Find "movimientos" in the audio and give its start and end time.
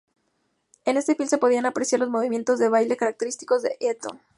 2.09-2.57